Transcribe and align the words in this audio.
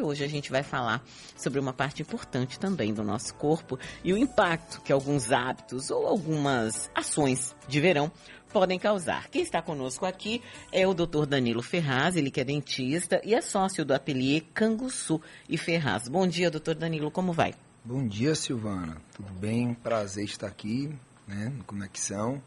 Hoje 0.00 0.24
a 0.24 0.28
gente 0.28 0.50
vai 0.50 0.62
falar 0.62 1.04
sobre 1.36 1.58
uma 1.58 1.72
parte 1.72 2.02
importante 2.02 2.58
também 2.58 2.94
do 2.94 3.02
nosso 3.02 3.34
corpo 3.34 3.78
e 4.02 4.12
o 4.12 4.16
impacto 4.16 4.80
que 4.80 4.92
alguns 4.92 5.30
hábitos 5.30 5.90
ou 5.90 6.06
algumas 6.06 6.90
ações 6.94 7.54
de 7.68 7.80
verão 7.80 8.10
podem 8.52 8.78
causar. 8.78 9.28
Quem 9.28 9.42
está 9.42 9.60
conosco 9.60 10.06
aqui 10.06 10.42
é 10.70 10.86
o 10.86 10.94
Dr. 10.94 11.26
Danilo 11.26 11.62
Ferraz, 11.62 12.16
ele 12.16 12.30
que 12.30 12.40
é 12.40 12.44
dentista 12.44 13.20
e 13.24 13.34
é 13.34 13.40
sócio 13.40 13.84
do 13.84 13.94
ateliê 13.94 14.42
Canguçu 14.54 15.20
e 15.48 15.56
Ferraz. 15.56 16.06
Bom 16.08 16.26
dia, 16.26 16.50
doutor 16.50 16.74
Danilo, 16.74 17.10
como 17.10 17.32
vai? 17.32 17.54
Bom 17.84 18.06
dia, 18.06 18.34
Silvana. 18.34 18.96
Tudo 19.14 19.32
bem? 19.32 19.74
Prazer 19.74 20.24
estar 20.24 20.46
aqui, 20.46 20.94
né, 21.26 21.52
no 21.56 21.64
Conexão. 21.64 22.42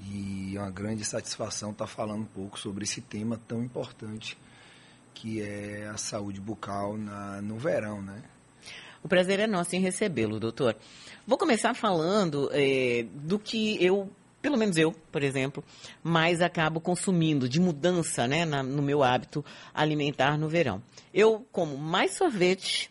E 0.00 0.56
é 0.56 0.60
uma 0.60 0.70
grande 0.70 1.04
satisfação 1.04 1.70
estar 1.70 1.86
falando 1.86 2.20
um 2.20 2.26
pouco 2.26 2.58
sobre 2.58 2.84
esse 2.84 3.00
tema 3.00 3.40
tão 3.48 3.62
importante 3.62 4.36
que 5.16 5.40
é 5.40 5.88
a 5.88 5.96
saúde 5.96 6.38
bucal 6.38 6.98
na, 6.98 7.40
no 7.40 7.58
verão, 7.58 8.02
né? 8.02 8.22
O 9.02 9.08
prazer 9.08 9.40
é 9.40 9.46
nosso 9.46 9.74
em 9.74 9.80
recebê-lo, 9.80 10.38
doutor. 10.38 10.76
Vou 11.26 11.38
começar 11.38 11.72
falando 11.74 12.50
é, 12.52 13.06
do 13.14 13.38
que 13.38 13.82
eu, 13.82 14.10
pelo 14.42 14.58
menos 14.58 14.76
eu, 14.76 14.92
por 15.10 15.22
exemplo, 15.22 15.64
mais 16.02 16.42
acabo 16.42 16.80
consumindo 16.80 17.48
de 17.48 17.58
mudança 17.58 18.28
né, 18.28 18.44
na, 18.44 18.62
no 18.62 18.82
meu 18.82 19.02
hábito 19.02 19.42
alimentar 19.72 20.36
no 20.36 20.50
verão. 20.50 20.82
Eu 21.14 21.46
como 21.50 21.78
mais 21.78 22.14
sorvete 22.14 22.90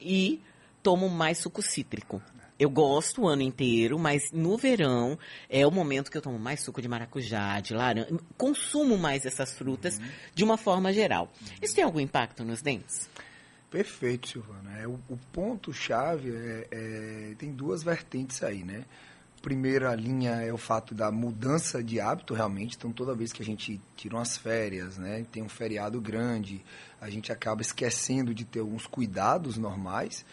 e 0.00 0.40
tomo 0.82 1.10
mais 1.10 1.38
suco 1.38 1.60
cítrico. 1.60 2.22
Eu 2.58 2.70
gosto 2.70 3.22
o 3.22 3.28
ano 3.28 3.42
inteiro, 3.42 3.98
mas 3.98 4.32
no 4.32 4.56
verão 4.56 5.18
é 5.48 5.66
o 5.66 5.70
momento 5.70 6.10
que 6.10 6.16
eu 6.16 6.22
tomo 6.22 6.38
mais 6.38 6.60
suco 6.60 6.80
de 6.80 6.88
maracujá, 6.88 7.60
de 7.60 7.74
laranja, 7.74 8.08
consumo 8.36 8.96
mais 8.96 9.26
essas 9.26 9.52
frutas 9.52 9.98
uhum. 9.98 10.06
de 10.34 10.44
uma 10.44 10.56
forma 10.56 10.92
geral. 10.92 11.30
Isso 11.60 11.74
tem 11.74 11.84
algum 11.84 12.00
impacto 12.00 12.44
nos 12.44 12.62
dentes? 12.62 13.10
Perfeito, 13.70 14.28
Silvana. 14.28 14.78
É, 14.78 14.86
o, 14.86 14.98
o 15.08 15.18
ponto-chave 15.32 16.30
é, 16.34 16.68
é, 16.70 17.34
tem 17.36 17.52
duas 17.52 17.82
vertentes 17.82 18.42
aí, 18.42 18.64
né? 18.64 18.84
Primeira 19.42 19.94
linha 19.94 20.36
é 20.40 20.52
o 20.52 20.56
fato 20.56 20.94
da 20.94 21.10
mudança 21.12 21.84
de 21.84 22.00
hábito, 22.00 22.32
realmente. 22.32 22.74
Então, 22.76 22.90
toda 22.90 23.14
vez 23.14 23.32
que 23.32 23.42
a 23.42 23.44
gente 23.44 23.78
tira 23.94 24.16
umas 24.16 24.36
férias, 24.36 24.96
né? 24.96 25.26
Tem 25.30 25.42
um 25.42 25.48
feriado 25.48 26.00
grande, 26.00 26.64
a 27.00 27.10
gente 27.10 27.30
acaba 27.30 27.60
esquecendo 27.60 28.34
de 28.34 28.44
ter 28.46 28.60
alguns 28.60 28.86
cuidados 28.86 29.58
normais. 29.58 30.24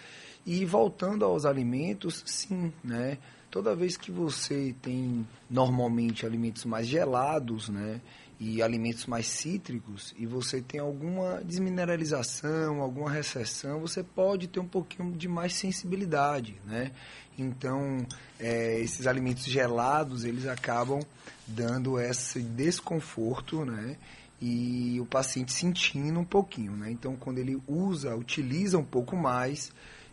E 0.45 0.66
voltando 0.66 1.23
aos 1.23 1.45
alimentos, 1.45 2.23
sim, 2.25 2.73
né? 2.83 3.17
Toda 3.49 3.75
vez 3.75 3.95
que 3.95 4.11
você 4.11 4.75
tem 4.81 5.27
normalmente 5.50 6.25
alimentos 6.25 6.66
mais 6.66 6.88
gelados, 6.88 7.69
né? 7.69 8.02
E 8.39 8.61
alimentos 8.61 9.05
mais 9.05 9.27
cítricos, 9.27 10.13
e 10.17 10.25
você 10.25 10.59
tem 10.61 10.81
alguma 10.81 11.41
desmineralização, 11.44 12.81
alguma 12.81 13.09
recessão, 13.09 13.80
você 13.80 14.03
pode 14.03 14.47
ter 14.47 14.59
um 14.59 14.67
pouquinho 14.67 15.13
de 15.13 15.30
mais 15.30 15.53
sensibilidade, 15.53 16.59
né? 16.66 16.91
Então, 17.38 18.05
é, 18.39 18.80
esses 18.81 19.07
alimentos 19.07 19.45
gelados, 19.45 20.25
eles 20.25 20.45
acabam 20.45 21.00
dando 21.47 22.00
esse 22.00 22.41
desconforto, 22.41 23.63
né? 23.63 23.97
E 24.41 25.00
o 25.00 25.05
paciente 25.05 25.53
sentindo 25.53 26.19
um 26.19 26.25
pouquinho, 26.25 26.73
né? 26.73 26.91
Então, 26.91 27.16
quando 27.16 27.38
ele 27.38 27.61
usa, 27.67 28.16
utiliza 28.16 28.78
um 28.78 28.83
pouco 28.83 29.16
mais, 29.16 29.72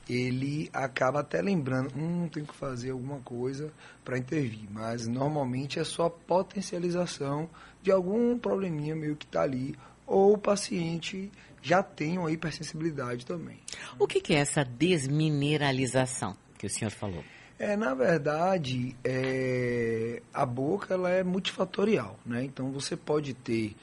ele 0.08 0.68
acaba 0.72 1.20
até 1.20 1.40
lembrando, 1.40 1.92
hum, 1.96 2.28
tem 2.28 2.44
que 2.44 2.54
fazer 2.54 2.90
alguma 2.90 3.20
coisa 3.20 3.72
para 4.04 4.18
intervir. 4.18 4.68
Mas 4.70 5.06
normalmente 5.06 5.78
é 5.78 5.84
só 5.84 6.08
potencialização 6.08 7.48
de 7.82 7.90
algum 7.90 8.38
probleminha 8.38 8.94
meio 8.96 9.16
que 9.16 9.24
está 9.24 9.42
ali, 9.42 9.76
ou 10.06 10.34
o 10.34 10.38
paciente 10.38 11.30
já 11.62 11.82
tem 11.82 12.18
uma 12.18 12.32
hipersensibilidade 12.32 13.24
também. 13.26 13.58
O 13.98 14.06
que, 14.06 14.20
que 14.20 14.34
é 14.34 14.38
essa 14.38 14.64
desmineralização 14.64 16.36
que 16.58 16.66
o 16.66 16.70
senhor 16.70 16.90
falou? 16.90 17.22
É, 17.58 17.76
na 17.76 17.94
verdade, 17.94 18.96
é, 19.04 20.22
a 20.32 20.46
boca 20.46 20.94
ela 20.94 21.10
é 21.10 21.22
multifatorial, 21.22 22.18
né? 22.24 22.42
Então 22.42 22.72
você 22.72 22.96
pode 22.96 23.34
ter 23.34 23.76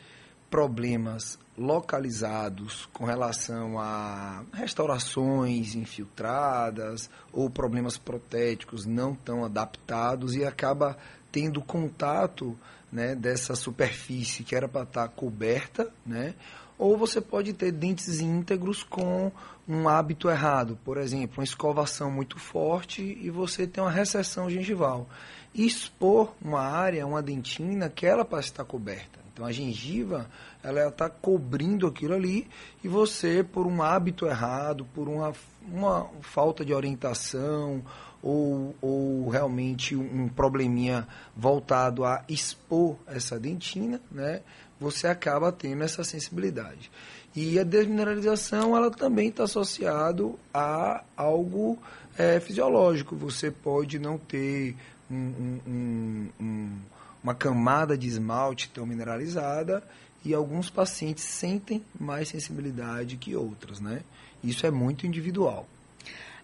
problemas 0.50 1.38
localizados 1.58 2.88
com 2.94 3.06
relação 3.06 3.80
a 3.80 4.44
restaurações 4.54 5.76
infiltradas 5.76 7.10
ou 7.34 7.50
problemas 7.50 7.98
protéticos 7.98 8.86
não 8.86 9.16
tão 9.16 9.44
adaptados 9.44 10.36
e 10.36 10.46
acaba 10.46 10.96
tendo 11.32 11.62
contato 11.62 12.58
né, 12.92 13.16
dessa 13.16 13.56
superfície 13.56 14.44
que 14.44 14.56
era 14.56 14.68
para 14.68 14.84
estar 14.84 15.08
tá 15.08 15.14
coberta, 15.14 15.92
né? 16.06 16.36
Ou 16.78 16.96
você 16.96 17.20
pode 17.20 17.54
ter 17.54 17.72
dentes 17.72 18.20
íntegros 18.20 18.84
com 18.84 19.32
um 19.68 19.90
hábito 19.90 20.30
errado, 20.30 20.78
por 20.86 20.98
exemplo, 20.98 21.40
uma 21.40 21.44
escovação 21.44 22.12
muito 22.12 22.38
forte 22.38 23.02
e 23.02 23.32
você 23.32 23.66
tem 23.66 23.84
uma 23.84 23.92
recessão 23.92 24.48
gengival. 24.48 25.10
expor 25.56 26.34
uma 26.40 26.62
área, 26.62 27.06
uma 27.08 27.22
dentina, 27.22 27.90
que 27.90 28.06
ela 28.06 28.24
para 28.24 28.40
estar 28.40 28.64
coberta. 28.64 29.27
Então 29.38 29.46
a 29.46 29.52
gengiva, 29.52 30.28
ela 30.64 30.88
está 30.88 31.08
cobrindo 31.08 31.86
aquilo 31.86 32.16
ali 32.16 32.48
e 32.84 32.88
você, 32.88 33.44
por 33.44 33.68
um 33.68 33.84
hábito 33.84 34.26
errado, 34.26 34.84
por 34.96 35.08
uma, 35.08 35.32
uma 35.72 36.10
falta 36.22 36.66
de 36.66 36.74
orientação 36.74 37.84
ou, 38.20 38.76
ou 38.82 39.30
realmente 39.30 39.96
um 39.96 40.28
probleminha 40.28 41.08
voltado 41.36 42.04
a 42.04 42.24
expor 42.28 42.96
essa 43.06 43.40
dentina, 43.40 44.02
né, 44.12 44.42
você 44.80 45.06
acaba 45.06 45.52
tendo 45.52 45.84
essa 45.84 46.04
sensibilidade. 46.04 46.90
E 47.36 47.60
a 47.60 47.64
desmineralização, 47.64 48.76
ela 48.76 48.90
também 48.90 49.30
está 49.30 49.44
associado 49.44 50.40
a 50.52 51.04
algo 51.16 51.78
é, 52.18 52.40
fisiológico. 52.40 53.16
Você 53.16 53.52
pode 53.52 54.00
não 54.00 54.18
ter 54.18 54.76
um, 55.12 55.60
um, 55.68 56.30
um 56.40 56.80
uma 57.24 57.36
camada 57.36 57.98
de 57.98 58.08
esmalte 58.08 58.70
tão 58.70 58.86
mineralizada 58.86 59.84
e 60.24 60.34
alguns 60.34 60.70
pacientes 60.70 61.24
sentem 61.24 61.84
mais 62.00 62.30
sensibilidade 62.30 63.18
que 63.18 63.36
outros, 63.36 63.80
né? 63.80 64.02
Isso 64.44 64.66
é 64.66 64.72
muito 64.72 65.08
individual. 65.08 65.68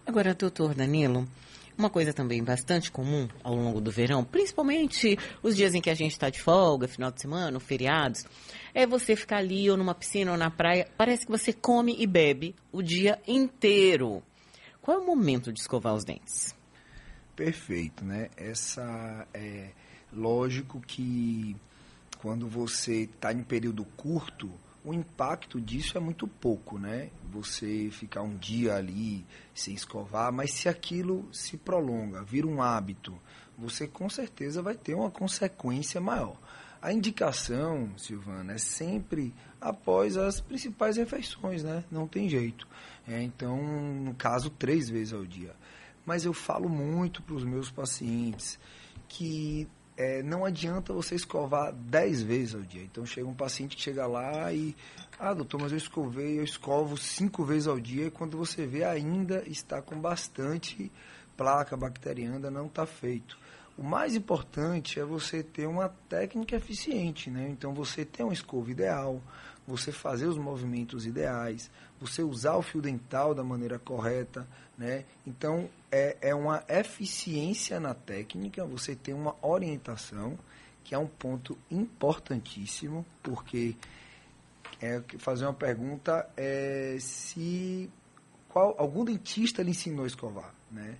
Agora, 0.06 0.34
doutor 0.34 0.74
Danilo, 0.74 1.26
uma 1.76 1.90
coisa 1.90 2.12
também 2.12 2.42
bastante 2.42 2.90
comum 2.90 3.28
ao 3.42 3.54
longo 3.54 3.80
do 3.80 3.90
verão, 3.90 4.24
principalmente 4.24 5.18
os 5.42 5.56
dias 5.56 5.74
em 5.74 5.80
que 5.80 5.90
a 5.90 5.94
gente 5.94 6.12
está 6.12 6.30
de 6.30 6.40
folga, 6.40 6.86
final 6.86 7.10
de 7.10 7.20
semana, 7.20 7.58
feriados, 7.58 8.24
é 8.72 8.86
você 8.86 9.16
ficar 9.16 9.38
ali 9.38 9.70
ou 9.70 9.76
numa 9.76 9.94
piscina 9.94 10.32
ou 10.32 10.38
na 10.38 10.50
praia, 10.50 10.88
parece 10.96 11.26
que 11.26 11.32
você 11.32 11.52
come 11.52 11.96
e 11.98 12.06
bebe 12.06 12.54
o 12.72 12.82
dia 12.82 13.20
inteiro. 13.26 14.22
Qual 14.80 14.98
é 14.98 15.00
o 15.00 15.06
momento 15.06 15.52
de 15.52 15.60
escovar 15.60 15.94
os 15.94 16.04
dentes? 16.04 16.54
Perfeito, 17.34 18.04
né? 18.04 18.28
Essa 18.36 19.26
é 19.34 19.70
Lógico 20.12 20.80
que 20.80 21.56
quando 22.18 22.48
você 22.48 23.02
está 23.02 23.32
em 23.32 23.42
período 23.42 23.84
curto, 23.96 24.50
o 24.84 24.92
impacto 24.92 25.60
disso 25.60 25.96
é 25.96 26.00
muito 26.00 26.28
pouco, 26.28 26.78
né? 26.78 27.10
Você 27.32 27.88
ficar 27.90 28.22
um 28.22 28.36
dia 28.36 28.74
ali 28.74 29.24
sem 29.54 29.74
escovar, 29.74 30.32
mas 30.32 30.52
se 30.52 30.68
aquilo 30.68 31.26
se 31.32 31.56
prolonga, 31.56 32.22
vira 32.22 32.46
um 32.46 32.62
hábito, 32.62 33.18
você 33.56 33.86
com 33.86 34.08
certeza 34.10 34.60
vai 34.60 34.74
ter 34.74 34.94
uma 34.94 35.10
consequência 35.10 36.00
maior. 36.00 36.36
A 36.82 36.92
indicação, 36.92 37.90
Silvana, 37.96 38.52
é 38.52 38.58
sempre 38.58 39.32
após 39.58 40.18
as 40.18 40.38
principais 40.38 40.98
refeições, 40.98 41.64
né? 41.64 41.82
Não 41.90 42.06
tem 42.06 42.28
jeito. 42.28 42.68
É, 43.08 43.22
então, 43.22 43.56
no 43.56 44.14
caso, 44.14 44.50
três 44.50 44.90
vezes 44.90 45.14
ao 45.14 45.24
dia. 45.24 45.56
Mas 46.04 46.26
eu 46.26 46.34
falo 46.34 46.68
muito 46.68 47.22
para 47.22 47.34
os 47.34 47.44
meus 47.44 47.70
pacientes 47.70 48.58
que 49.08 49.66
é, 49.96 50.22
não 50.22 50.44
adianta 50.44 50.92
você 50.92 51.14
escovar 51.14 51.72
10 51.72 52.22
vezes 52.22 52.54
ao 52.54 52.62
dia. 52.62 52.82
Então 52.82 53.06
chega 53.06 53.26
um 53.26 53.34
paciente 53.34 53.76
que 53.76 53.82
chega 53.82 54.06
lá 54.06 54.52
e, 54.52 54.74
ah, 55.18 55.32
doutor, 55.32 55.60
mas 55.60 55.72
eu 55.72 55.78
escovei, 55.78 56.38
eu 56.38 56.44
escovo 56.44 56.96
5 56.96 57.44
vezes 57.44 57.68
ao 57.68 57.78
dia 57.78 58.06
e 58.06 58.10
quando 58.10 58.36
você 58.36 58.66
vê 58.66 58.84
ainda 58.84 59.42
está 59.46 59.80
com 59.80 59.98
bastante 60.00 60.90
placa 61.36 61.76
bacteriana, 61.76 62.50
não 62.50 62.66
está 62.66 62.86
feito. 62.86 63.38
O 63.76 63.82
mais 63.82 64.14
importante 64.14 65.00
é 65.00 65.04
você 65.04 65.42
ter 65.42 65.66
uma 65.66 65.88
técnica 66.08 66.54
eficiente, 66.54 67.28
né? 67.28 67.48
Então 67.50 67.74
você 67.74 68.04
ter 68.04 68.22
uma 68.22 68.32
escova 68.32 68.70
ideal, 68.70 69.20
você 69.66 69.90
fazer 69.90 70.26
os 70.26 70.36
movimentos 70.36 71.06
ideais, 71.06 71.70
você 72.00 72.22
usar 72.22 72.56
o 72.56 72.62
fio 72.62 72.82
dental 72.82 73.34
da 73.34 73.42
maneira 73.42 73.78
correta, 73.78 74.46
né? 74.76 75.04
Então 75.26 75.68
é, 75.90 76.16
é 76.20 76.34
uma 76.34 76.62
eficiência 76.68 77.80
na 77.80 77.94
técnica, 77.94 78.64
você 78.64 78.94
tem 78.94 79.14
uma 79.14 79.34
orientação, 79.40 80.38
que 80.82 80.94
é 80.94 80.98
um 80.98 81.06
ponto 81.06 81.56
importantíssimo, 81.70 83.06
porque 83.22 83.74
é 84.82 85.02
fazer 85.18 85.46
uma 85.46 85.54
pergunta 85.54 86.28
é 86.36 86.96
se 87.00 87.90
qual 88.48 88.74
algum 88.78 89.04
dentista 89.04 89.62
lhe 89.62 89.70
ensinou 89.70 90.04
a 90.04 90.06
escovar, 90.06 90.54
né? 90.70 90.98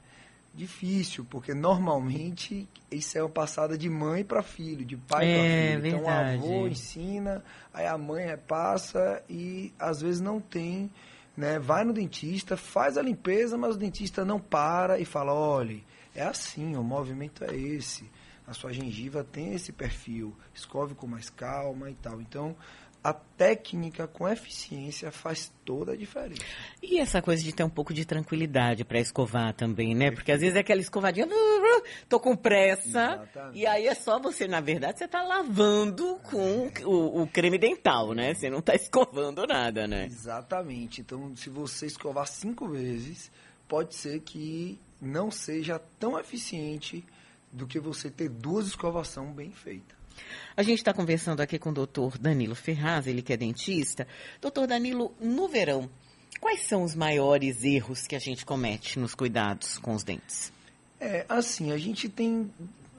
Difícil, 0.55 1.27
porque 1.29 1.53
normalmente 1.53 2.69
isso 2.91 3.19
é 3.19 3.23
uma 3.23 3.29
passada 3.29 3.77
de 3.77 3.91
mãe 3.91 4.25
para 4.25 4.43
filho, 4.43 4.85
de 4.85 4.97
pai 4.97 5.29
é, 5.29 5.73
para 5.73 5.83
filho. 5.83 5.97
Então 5.97 6.03
o 6.05 6.09
avô 6.09 6.69
ensina, 6.69 7.45
aí 7.73 7.87
a 7.87 7.99
mãe 7.99 8.25
repassa 8.25 9.23
e 9.29 9.73
às 9.79 10.01
vezes 10.01 10.21
não 10.21 10.41
tem 10.41 10.91
né, 11.37 11.59
vai 11.59 11.85
no 11.85 11.93
dentista, 11.93 12.57
faz 12.57 12.97
a 12.97 13.03
limpeza, 13.03 13.59
mas 13.59 13.75
o 13.75 13.79
dentista 13.79 14.25
não 14.25 14.39
para 14.39 14.99
e 14.99 15.05
fala, 15.05 15.35
olha, 15.35 15.81
é 16.15 16.23
assim, 16.23 16.77
o 16.77 16.83
movimento 16.83 17.45
é 17.45 17.57
esse, 17.57 18.09
a 18.47 18.53
sua 18.53 18.73
gengiva 18.73 19.25
tem 19.25 19.55
esse 19.55 19.73
perfil, 19.73 20.35
escove 20.55 20.95
com 20.95 21.07
mais 21.07 21.31
calma 21.31 21.91
e 21.91 21.95
tal. 21.95 22.21
Então, 22.21 22.55
a 23.05 23.13
técnica 23.13 24.09
com 24.09 24.27
eficiência 24.27 25.13
faz 25.13 25.53
toda 25.63 25.93
a 25.93 25.97
diferença. 25.97 26.41
E 26.83 26.99
essa 26.99 27.21
coisa 27.21 27.43
de 27.43 27.53
ter 27.53 27.63
um 27.63 27.69
pouco 27.69 27.93
de 27.93 28.07
tranquilidade 28.07 28.83
para 28.83 28.99
escovar 28.99 29.53
também, 29.53 29.95
né? 29.95 30.11
Porque 30.11 30.33
às 30.33 30.41
vezes 30.41 30.57
é 30.57 30.61
aquela 30.61 30.81
escovadinha, 30.81 31.29
tô 32.09 32.19
com 32.19 32.35
pressa, 32.35 32.89
Exatamente. 32.89 33.59
e 33.59 33.67
aí 33.67 33.87
é 33.87 33.95
só 33.95 34.19
você, 34.19 34.49
na 34.49 34.63
verdade, 34.63 34.99
você 34.99 35.07
tá 35.07 35.23
lavando 35.23 36.19
com 36.23 36.71
é. 36.75 36.87
o, 36.87 37.23
o, 37.23 37.27
creme 37.27 37.59
dental, 37.59 38.15
né? 38.15 38.33
Você 38.33 38.49
não 38.49 38.63
tá 38.63 38.73
escovando 38.75 39.47
nada, 39.47 39.87
né? 39.87 40.07
Exatamente. 40.07 41.03
Então, 41.03 41.37
se 41.37 41.51
você 41.51 41.85
escovar 41.85 42.27
cinco 42.27 42.67
vezes, 42.69 43.31
pode 43.69 43.95
ser 43.95 44.21
que 44.21 44.79
não 44.99 45.31
seja 45.31 45.79
tão 46.01 46.19
eficiente 46.19 47.05
do 47.53 47.67
que 47.67 47.79
você 47.79 48.11
ter 48.11 48.31
duas 48.31 48.67
escovações 48.67 49.35
bem 49.35 49.51
feitas. 49.51 50.04
A 50.57 50.63
gente 50.63 50.79
está 50.79 50.93
conversando 50.93 51.41
aqui 51.41 51.59
com 51.59 51.71
o 51.71 51.75
doutor 51.75 52.17
Danilo 52.19 52.55
Ferraz, 52.55 53.07
ele 53.07 53.23
que 53.23 53.33
é 53.33 53.37
dentista. 53.37 54.07
Doutor 54.41 54.67
Danilo, 54.67 55.15
no 55.21 55.49
verão, 55.49 55.91
quais 56.41 56.61
são 56.61 56.83
os 56.83 56.95
maiores 56.95 57.65
erros 57.65 58.07
que 58.07 58.15
a 58.15 58.19
gente 58.19 58.45
comete 58.45 58.99
nos 58.99 59.15
cuidados 59.15 59.79
com 59.79 59.95
os 59.95 60.05
dentes? 60.05 60.53
É, 61.01 61.27
assim, 61.29 61.73
a 61.73 61.79
gente 61.79 62.09
tem 62.09 62.51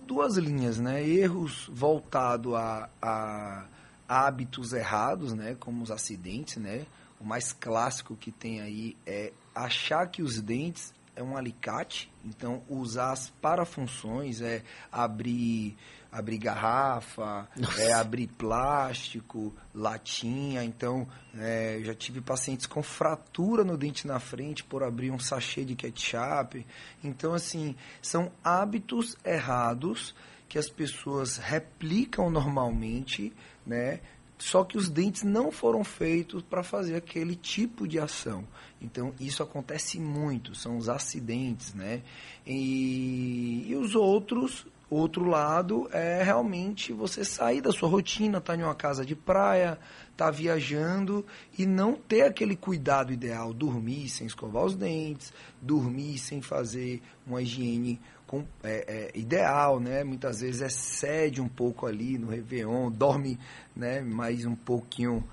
duas 0.06 0.38
linhas, 0.38 0.80
né? 0.80 1.08
Erros 1.08 1.70
voltados 1.72 2.54
a, 2.54 2.90
a 3.02 3.66
hábitos 4.08 4.74
errados, 4.74 5.34
né? 5.34 5.56
Como 5.60 5.84
os 5.84 5.92
acidentes, 5.92 6.58
né? 6.58 6.86
O 7.20 7.24
mais 7.24 7.54
clássico 7.54 8.16
que 8.16 8.32
tem 8.32 8.62
aí 8.62 8.96
é 9.06 9.32
achar 9.54 10.08
que 10.08 10.22
os 10.22 10.42
dentes 10.42 10.94
é 11.16 11.24
um 11.24 11.38
alicate, 11.38 12.12
então 12.24 12.62
usar 12.68 13.12
as 13.12 13.30
parafunções, 13.42 14.42
é 14.42 14.64
abrir 14.92 15.78
abrir 16.16 16.38
garrafa, 16.38 17.46
é, 17.78 17.92
abrir 17.92 18.28
plástico, 18.28 19.54
latinha. 19.74 20.64
Então, 20.64 21.06
é, 21.38 21.82
já 21.84 21.94
tive 21.94 22.22
pacientes 22.22 22.66
com 22.66 22.82
fratura 22.82 23.66
no 23.66 23.78
dente 23.78 24.08
na 24.08 24.18
frente 24.18 24.64
por 24.64 24.82
abrir 24.82 25.12
um 25.12 25.20
sachê 25.20 25.66
de 25.66 25.76
ketchup. 25.76 26.66
Então, 27.04 27.34
assim, 27.34 27.76
são 28.02 28.32
hábitos 28.42 29.18
errados 29.26 30.16
que 30.48 30.58
as 30.58 30.70
pessoas 30.70 31.36
replicam 31.36 32.30
normalmente, 32.30 33.34
né? 33.66 34.00
Só 34.38 34.64
que 34.64 34.78
os 34.78 34.90
dentes 34.90 35.24
não 35.24 35.52
foram 35.52 35.84
feitos 35.84 36.44
para 36.44 36.62
fazer 36.62 36.96
aquele 36.96 37.36
tipo 37.36 37.88
de 37.88 37.98
ação. 37.98 38.46
Então, 38.82 39.14
isso 39.20 39.42
acontece 39.42 40.00
muito, 40.00 40.54
são 40.54 40.78
os 40.78 40.90
acidentes, 40.90 41.74
né? 41.74 42.02
E, 42.46 43.66
e 43.68 43.76
os 43.76 43.96
outros 43.96 44.68
Outro 44.90 45.26
lado 45.26 45.90
é 45.92 46.22
realmente 46.24 46.94
você 46.94 47.26
sair 47.26 47.60
da 47.60 47.72
sua 47.72 47.90
rotina, 47.90 48.38
estar 48.38 48.54
tá 48.54 48.60
em 48.60 48.64
uma 48.64 48.76
casa 48.76 49.04
de 49.04 49.16
praia, 49.16 49.80
estar 50.12 50.26
tá 50.26 50.32
viajando 50.32 51.26
e 51.58 51.66
não 51.66 51.94
ter 51.96 52.22
aquele 52.22 52.56
cuidado 52.56 53.12
ideal, 53.12 53.54
dormir 53.54 54.10
sem 54.10 54.28
escovar 54.28 54.64
os 54.64 54.76
dentes, 54.76 55.34
dormir 55.62 56.18
sem 56.20 56.42
fazer 56.42 57.02
uma 57.26 57.42
higiene 57.42 58.00
com, 58.28 58.46
é, 58.64 59.12
é, 59.16 59.18
ideal, 59.18 59.80
né? 59.80 60.04
Muitas 60.04 60.42
vezes 60.42 60.62
excede 60.62 61.42
um 61.42 61.48
pouco 61.48 61.86
ali 61.86 62.18
no 62.18 62.28
Réveillon, 62.28 62.92
dorme 62.92 63.40
né, 63.76 64.02
mais 64.02 64.46
um 64.46 64.56
pouquinho 64.56 65.24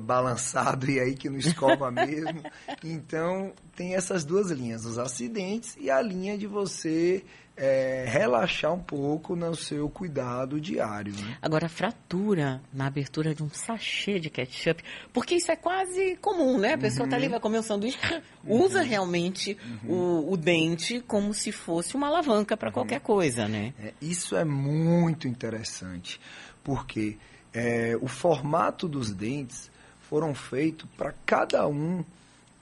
balançado 0.00 0.88
e 0.90 1.00
aí 1.00 1.14
que 1.14 1.28
não 1.28 1.38
escova 1.38 1.90
mesmo. 1.90 2.42
Então, 2.84 3.52
tem 3.74 3.94
essas 3.94 4.22
duas 4.24 4.50
linhas, 4.50 4.84
os 4.84 4.98
acidentes 4.98 5.76
e 5.80 5.90
a 5.90 6.00
linha 6.00 6.38
de 6.38 6.46
você 6.46 7.24
é, 7.56 8.04
relaxar 8.06 8.72
um 8.72 8.78
pouco 8.78 9.34
no 9.34 9.54
seu 9.54 9.88
cuidado 9.88 10.60
diário. 10.60 11.14
Né? 11.14 11.38
Agora, 11.40 11.68
fratura 11.68 12.60
na 12.72 12.86
abertura 12.86 13.34
de 13.34 13.42
um 13.42 13.48
sachê 13.48 14.20
de 14.20 14.28
ketchup, 14.28 14.84
porque 15.12 15.36
isso 15.36 15.50
é 15.50 15.56
quase 15.56 16.16
comum, 16.16 16.58
né? 16.58 16.74
A 16.74 16.78
pessoa 16.78 17.04
uhum. 17.04 17.10
tá 17.10 17.16
ali, 17.16 17.26
uhum. 17.26 17.30
vai 17.32 17.40
comer 17.40 17.58
um 17.60 17.62
sanduíche, 17.62 17.98
uhum. 18.44 18.62
usa 18.62 18.82
realmente 18.82 19.56
uhum. 19.84 19.90
o, 19.90 20.32
o, 20.32 20.36
dente 20.36 21.00
como 21.00 21.32
se 21.32 21.50
fosse 21.50 21.96
uma 21.96 22.08
alavanca 22.08 22.56
para 22.56 22.68
uhum. 22.68 22.74
qualquer 22.74 23.00
coisa, 23.00 23.48
né? 23.48 23.72
É, 23.80 23.94
isso 24.02 24.36
é 24.36 24.44
muito 24.44 25.26
interessante, 25.26 26.20
porque 26.62 27.16
é, 27.54 27.96
o 28.02 28.06
formato 28.06 28.86
dos 28.86 29.10
dentes 29.10 29.70
foram 30.08 30.34
feitos 30.34 30.86
para 30.96 31.14
cada 31.24 31.66
um 31.66 32.04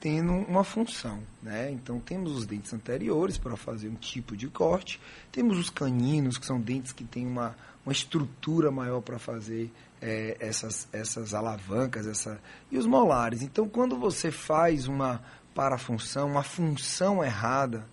tendo 0.05 0.35
uma 0.35 0.63
função, 0.63 1.23
né? 1.43 1.71
Então 1.71 1.99
temos 1.99 2.37
os 2.37 2.45
dentes 2.45 2.75
anteriores 2.75 3.39
para 3.39 3.57
fazer 3.57 3.89
um 3.89 3.95
tipo 3.95 4.37
de 4.37 4.49
corte, 4.49 5.01
temos 5.33 5.57
os 5.57 5.71
caninos 5.71 6.37
que 6.37 6.45
são 6.45 6.61
dentes 6.61 6.93
que 6.93 7.05
têm 7.05 7.27
uma, 7.27 7.57
uma 7.87 7.93
estrutura 7.93 8.71
maior 8.71 9.01
para 9.01 9.19
fazer 9.19 9.73
é, 10.03 10.37
essas, 10.39 10.87
essas 10.93 11.33
alavancas, 11.33 12.07
essa 12.07 12.39
e 12.71 12.77
os 12.77 12.85
molares. 12.85 13.41
Então 13.41 13.67
quando 13.67 13.97
você 13.97 14.31
faz 14.31 14.87
uma 14.87 15.25
parafunção, 15.55 16.29
uma 16.29 16.43
função 16.43 17.25
errada, 17.25 17.87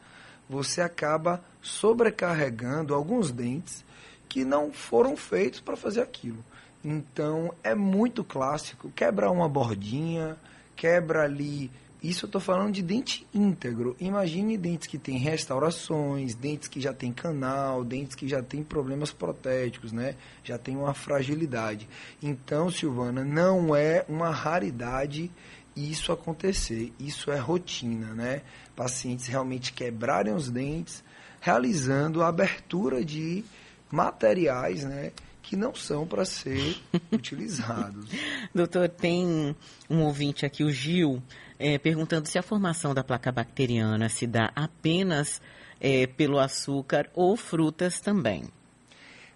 você 0.50 0.81
acaba 0.81 1.42
sobrecarregando 1.62 2.94
alguns 2.94 3.31
dentes 3.31 3.86
que 4.28 4.44
não 4.44 4.74
foram 4.74 5.16
feitos 5.16 5.62
para 5.62 5.78
fazer 5.78 6.02
aquilo. 6.02 6.44
Então 6.84 7.54
é 7.64 7.74
muito 7.74 8.22
clássico 8.22 8.92
quebrar 8.92 9.31
uma 9.31 9.48
bordinha, 9.48 10.36
quebra 10.75 11.24
ali 11.24 11.72
isso 12.01 12.25
eu 12.25 12.27
estou 12.27 12.42
falando 12.42 12.74
de 12.74 12.81
dente 12.81 13.27
íntegro. 13.31 13.95
Imagine 14.00 14.57
dentes 14.57 14.88
que 14.88 14.98
têm 14.98 15.19
restaurações, 15.19 16.33
dentes 16.33 16.68
que 16.68 16.81
já 16.81 16.92
têm 16.92 17.13
canal, 17.13 17.83
dentes 17.83 18.15
que 18.15 18.27
já 18.27 18.42
têm 18.42 18.63
problemas 18.63 19.12
protéticos, 19.12 19.92
né? 19.92 20.15
Já 20.44 20.57
tem 20.57 20.75
uma 20.75 20.95
fragilidade. 20.95 21.88
Então, 22.21 22.71
Silvana, 22.71 23.24
não 23.24 23.75
é 23.75 24.03
uma 24.09 24.31
raridade 24.31 25.30
isso 25.75 26.12
acontecer. 26.12 26.92
Isso 27.00 27.31
é 27.31 27.38
rotina, 27.38 28.15
né? 28.15 28.42
Pacientes 28.75 29.27
realmente 29.27 29.71
quebrarem 29.71 30.33
os 30.33 30.50
dentes, 30.50 31.04
realizando 31.39 32.24
a 32.24 32.30
abertura 32.30 33.06
de 33.06 33.44
materiais, 33.92 34.83
né? 34.83 35.12
que 35.51 35.57
não 35.57 35.75
são 35.75 36.07
para 36.07 36.24
ser 36.24 36.77
utilizados. 37.12 38.06
Doutor, 38.56 38.88
tem 38.88 39.54
um 39.89 40.01
ouvinte 40.04 40.45
aqui, 40.45 40.63
o 40.63 40.71
Gil, 40.71 41.21
é, 41.62 41.78
perguntando 41.78 42.28
se 42.28 42.40
a 42.40 42.42
formação 42.42 42.94
da 42.94 43.04
placa 43.04 43.31
bacteriana 43.31 44.10
se 44.10 44.25
dá 44.25 44.52
apenas 44.56 45.40
é, 45.80 46.07
pelo 46.07 46.40
açúcar 46.40 47.07
ou 47.14 47.38
frutas 47.38 48.00
também. 48.00 48.45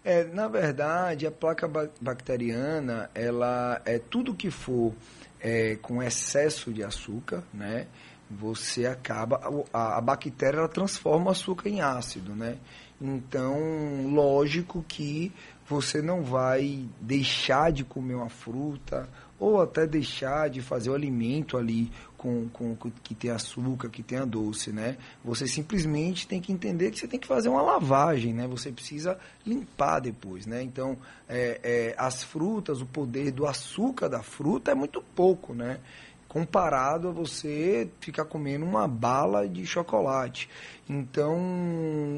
É, 0.03 0.23
na 0.23 0.47
verdade, 0.47 1.27
a 1.27 1.31
placa 1.31 1.67
bacteriana, 2.01 3.09
ela 3.13 3.81
é 3.85 3.99
tudo 3.99 4.33
que 4.33 4.49
for 4.49 4.93
é, 5.39 5.75
com 5.75 6.01
excesso 6.01 6.73
de 6.73 6.83
açúcar, 6.83 7.43
né? 7.53 7.87
Você 8.29 8.87
acaba 8.87 9.39
a, 9.71 9.97
a 9.97 10.01
bactéria 10.01 10.57
ela 10.57 10.67
transforma 10.67 11.27
o 11.27 11.29
açúcar 11.29 11.69
em 11.69 11.81
ácido, 11.81 12.35
né? 12.35 12.57
Então, 12.99 14.07
lógico 14.11 14.83
que 14.87 15.31
você 15.67 16.01
não 16.01 16.23
vai 16.23 16.87
deixar 16.99 17.71
de 17.71 17.83
comer 17.83 18.15
uma 18.15 18.29
fruta 18.29 19.09
ou 19.39 19.61
até 19.61 19.85
deixar 19.85 20.49
de 20.49 20.61
fazer 20.61 20.89
o 20.89 20.93
alimento 20.93 21.57
ali 21.57 21.91
com, 22.25 22.75
com, 22.75 22.89
que 23.03 23.13
tem 23.13 23.29
açúcar, 23.29 23.87
que 23.89 24.01
tem 24.01 24.17
a 24.17 24.25
doce, 24.25 24.71
né? 24.71 24.97
Você 25.23 25.47
simplesmente 25.47 26.27
tem 26.27 26.41
que 26.41 26.51
entender 26.51 26.89
que 26.89 26.97
você 26.99 27.07
tem 27.07 27.19
que 27.19 27.27
fazer 27.27 27.49
uma 27.49 27.61
lavagem, 27.61 28.33
né? 28.33 28.47
Você 28.47 28.71
precisa 28.71 29.19
limpar 29.45 29.99
depois, 29.99 30.47
né? 30.47 30.63
Então, 30.63 30.97
é, 31.29 31.59
é, 31.63 31.95
as 31.97 32.23
frutas, 32.23 32.81
o 32.81 32.85
poder 32.87 33.31
do 33.31 33.45
açúcar 33.45 34.09
da 34.09 34.23
fruta 34.23 34.71
é 34.71 34.75
muito 34.75 35.03
pouco, 35.15 35.53
né? 35.53 35.79
Comparado 36.27 37.09
a 37.09 37.11
você 37.11 37.87
ficar 37.99 38.25
comendo 38.25 38.65
uma 38.65 38.87
bala 38.87 39.47
de 39.47 39.63
chocolate. 39.65 40.49
Então, 40.89 41.39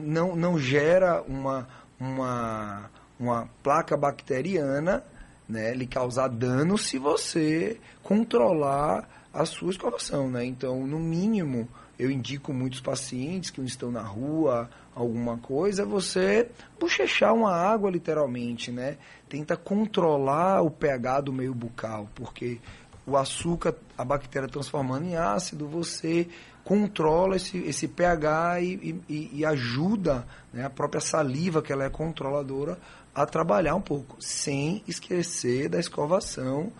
não, 0.03 0.37
não 0.37 0.57
gera 0.57 1.21
uma, 1.21 1.67
uma, 1.99 2.89
uma 3.19 3.49
placa 3.61 3.97
bacteriana 3.97 5.03
né, 5.47 5.73
lhe 5.73 5.85
causar 5.85 6.29
dano 6.29 6.77
se 6.77 6.97
você 6.97 7.77
controlar 8.03 9.16
a 9.33 9.45
sua 9.45 9.71
escovação, 9.71 10.29
né? 10.29 10.45
Então, 10.45 10.85
no 10.85 10.99
mínimo, 10.99 11.67
eu 11.97 12.11
indico 12.11 12.53
muitos 12.53 12.79
pacientes 12.79 13.49
que 13.49 13.61
estão 13.61 13.91
na 13.91 14.01
rua, 14.01 14.69
alguma 14.93 15.37
coisa, 15.37 15.85
você 15.85 16.49
bochechar 16.79 17.33
uma 17.33 17.51
água 17.51 17.89
literalmente, 17.89 18.71
né? 18.71 18.97
Tenta 19.29 19.55
controlar 19.55 20.61
o 20.61 20.71
pH 20.71 21.21
do 21.21 21.33
meio 21.33 21.53
bucal, 21.53 22.09
porque 22.15 22.59
o 23.05 23.15
açúcar, 23.15 23.75
a 23.97 24.03
bactéria 24.03 24.49
transformando 24.49 25.05
em 25.05 25.15
ácido, 25.15 25.67
você 25.67 26.27
controla 26.63 27.37
esse, 27.37 27.57
esse 27.59 27.87
pH 27.87 28.61
e, 28.61 29.01
e, 29.07 29.29
e 29.35 29.45
ajuda 29.45 30.27
né, 30.51 30.65
a 30.65 30.69
própria 30.69 30.99
saliva, 30.99 31.61
que 31.61 31.71
ela 31.71 31.85
é 31.85 31.89
controladora, 31.89 32.77
a 33.15 33.25
trabalhar 33.25 33.73
um 33.75 33.81
pouco, 33.81 34.17
sem 34.19 34.83
esquecer 34.85 35.69
da 35.69 35.79
escovação 35.79 36.71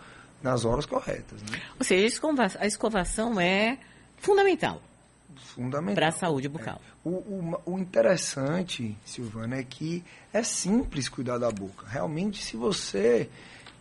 nas 0.48 0.64
horas 0.64 0.86
corretas. 0.86 1.42
Né? 1.44 1.62
Ou 1.78 1.84
seja, 1.84 2.08
a 2.60 2.66
escovação 2.66 3.40
é 3.40 3.78
fundamental. 4.18 4.82
Fundamental. 5.36 5.96
Para 5.96 6.08
a 6.08 6.12
saúde 6.12 6.48
bucal. 6.48 6.82
É. 6.82 7.10
O, 7.10 7.10
o, 7.10 7.62
o, 7.66 7.80
interessante, 7.80 8.98
Silvana, 9.06 9.58
é 9.58 9.64
que 9.64 10.04
é 10.34 10.42
simples 10.44 11.10
cuidar 11.10 11.38
da 11.38 11.52
boca. 11.52 11.86
Realmente, 11.88 12.44
se 12.44 12.58
você 12.58 13.30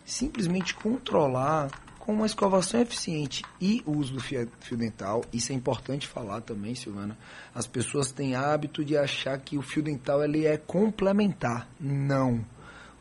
simplesmente 0.05 0.75
controlar 0.75 1.71
com 1.99 2.13
uma 2.13 2.27
escovação 2.27 2.81
eficiente 2.81 3.43
e 3.61 3.83
o 3.85 3.93
uso 3.93 4.15
do 4.15 4.21
fio, 4.21 4.49
fio, 4.61 4.77
dental, 4.77 5.25
isso 5.33 5.51
é 5.51 5.55
importante 5.55 6.07
falar 6.07 6.41
também, 6.41 6.75
Silvana. 6.75 7.17
As 7.55 7.67
pessoas 7.67 8.13
têm 8.13 8.37
hábito 8.37 8.85
de 8.85 8.97
achar 8.97 9.39
que 9.39 9.59
o 9.59 9.63
fio 9.63 9.83
dental 9.83 10.23
ele 10.23 10.47
é 10.47 10.57
complementar. 10.57 11.69
Não. 11.81 12.45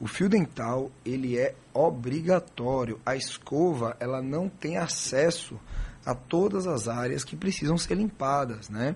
O 0.06 0.08
fio 0.08 0.30
dental 0.30 0.92
ele 1.04 1.36
é 1.36 1.56
obrigatório. 1.74 3.02
A 3.04 3.16
escova 3.16 3.98
ela 4.00 4.22
não 4.22 4.48
tem 4.48 4.78
acesso 4.78 5.60
a 6.06 6.14
todas 6.14 6.68
as 6.68 6.88
áreas 6.88 7.24
que 7.24 7.36
precisam 7.36 7.76
ser 7.76 7.96
limpadas, 7.96 8.70
né? 8.70 8.96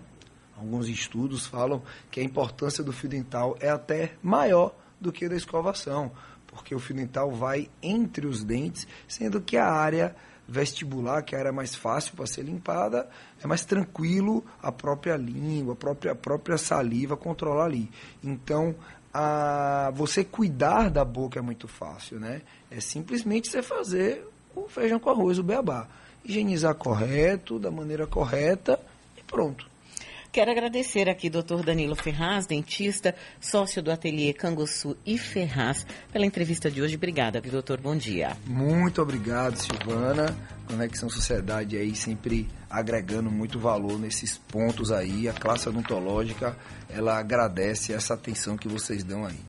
Alguns 0.55 0.87
estudos 0.87 1.47
falam 1.47 1.81
que 2.11 2.19
a 2.19 2.23
importância 2.23 2.83
do 2.83 2.93
fio 2.93 3.09
dental 3.09 3.57
é 3.59 3.71
até 3.71 4.13
maior 4.21 4.75
do 5.01 5.11
que 5.11 5.27
da 5.27 5.35
escovação 5.35 6.11
porque 6.49 6.73
o 6.73 6.79
fio 6.79 6.95
dental 6.95 7.31
vai 7.31 7.69
entre 7.81 8.25
os 8.25 8.43
dentes, 8.43 8.87
sendo 9.07 9.39
que 9.39 9.55
a 9.55 9.67
área 9.67 10.15
vestibular, 10.47 11.21
que 11.21 11.35
é 11.35 11.37
a 11.37 11.41
área 11.41 11.51
mais 11.51 11.75
fácil 11.75 12.15
para 12.15 12.25
ser 12.25 12.41
limpada, 12.41 13.07
é 13.41 13.45
mais 13.45 13.63
tranquilo 13.63 14.43
a 14.61 14.71
própria 14.71 15.15
língua, 15.15 15.73
a 15.73 15.75
própria, 15.75 16.11
a 16.13 16.15
própria 16.15 16.57
saliva 16.57 17.15
controlar 17.15 17.65
ali. 17.65 17.91
Então, 18.23 18.75
a, 19.13 19.91
você 19.93 20.23
cuidar 20.23 20.89
da 20.89 21.03
boca 21.03 21.39
é 21.39 21.41
muito 21.41 21.67
fácil, 21.67 22.19
né? 22.19 22.41
É 22.69 22.79
simplesmente 22.79 23.49
você 23.49 23.61
fazer 23.61 24.25
o 24.55 24.67
feijão 24.67 24.99
com 24.99 25.09
arroz, 25.09 25.39
o 25.39 25.43
beabá. 25.43 25.87
Higienizar 26.23 26.75
correto, 26.75 27.57
da 27.57 27.71
maneira 27.71 28.05
correta 28.05 28.79
e 29.17 29.23
pronto. 29.23 29.67
Quero 30.31 30.51
agradecer 30.51 31.09
aqui 31.09 31.27
Dr. 31.27 31.63
Danilo 31.65 31.95
Ferraz, 31.95 32.45
dentista, 32.45 33.15
sócio 33.41 33.81
do 33.81 33.91
ateliê 33.91 34.31
Canguçu 34.31 34.95
e 35.03 35.17
Ferraz, 35.17 35.87
pela 36.13 36.23
entrevista 36.23 36.69
de 36.69 36.83
hoje. 36.83 36.97
Obrigada, 36.97 37.41
doutor. 37.41 37.81
Bom 37.81 37.95
dia. 37.95 38.37
Muito 38.45 39.01
obrigado, 39.01 39.55
Silvana. 39.55 40.37
Conexão 40.67 41.09
Sociedade 41.09 41.77
aí 41.77 41.95
sempre 41.95 42.47
agregando 42.69 43.31
muito 43.31 43.59
valor 43.59 43.97
nesses 43.97 44.37
pontos 44.37 44.91
aí. 44.91 45.27
A 45.27 45.33
classe 45.33 45.67
odontológica, 45.67 46.55
ela 46.89 47.17
agradece 47.17 47.91
essa 47.91 48.13
atenção 48.13 48.55
que 48.55 48.67
vocês 48.67 49.03
dão 49.03 49.25
aí. 49.25 49.35